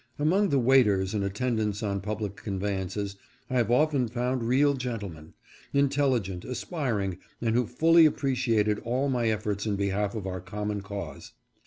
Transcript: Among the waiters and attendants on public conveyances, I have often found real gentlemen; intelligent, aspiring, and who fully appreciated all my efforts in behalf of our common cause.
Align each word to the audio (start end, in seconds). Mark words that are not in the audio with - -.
Among 0.17 0.49
the 0.49 0.57
waiters 0.57 1.13
and 1.13 1.23
attendants 1.23 1.83
on 1.83 2.01
public 2.01 2.35
conveyances, 2.35 3.17
I 3.51 3.57
have 3.57 3.69
often 3.69 4.07
found 4.07 4.41
real 4.43 4.73
gentlemen; 4.73 5.35
intelligent, 5.73 6.43
aspiring, 6.43 7.19
and 7.39 7.53
who 7.53 7.67
fully 7.67 8.07
appreciated 8.07 8.79
all 8.79 9.09
my 9.09 9.29
efforts 9.29 9.67
in 9.67 9.75
behalf 9.75 10.15
of 10.15 10.25
our 10.25 10.41
common 10.41 10.81
cause. 10.81 11.33